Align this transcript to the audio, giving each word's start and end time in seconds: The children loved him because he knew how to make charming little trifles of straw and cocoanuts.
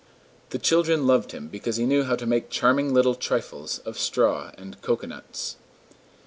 The 0.49 0.57
children 0.57 1.05
loved 1.05 1.31
him 1.31 1.47
because 1.47 1.77
he 1.77 1.85
knew 1.85 2.03
how 2.05 2.15
to 2.15 2.25
make 2.25 2.49
charming 2.49 2.91
little 2.91 3.13
trifles 3.13 3.77
of 3.85 3.99
straw 3.99 4.49
and 4.57 4.81
cocoanuts. 4.81 5.57